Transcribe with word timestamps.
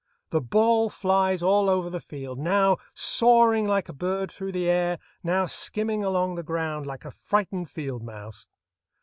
The 0.31 0.41
ball 0.41 0.89
flies 0.89 1.43
all 1.43 1.69
over 1.69 1.87
the 1.87 1.99
field, 1.99 2.39
now 2.39 2.77
soaring 2.95 3.67
like 3.67 3.87
a 3.87 3.93
bird 3.93 4.31
through 4.31 4.51
the 4.53 4.67
air, 4.67 4.97
now 5.21 5.45
skimming 5.45 6.03
along 6.03 6.33
the 6.33 6.41
ground 6.41 6.87
like 6.87 7.05
a 7.05 7.11
frightened 7.11 7.69
field 7.69 8.01
mouse. 8.01 8.47